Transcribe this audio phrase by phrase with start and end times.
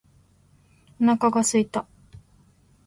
[0.99, 1.85] お腹が空いた